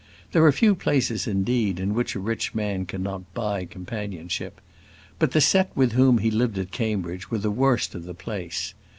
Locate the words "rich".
2.19-2.55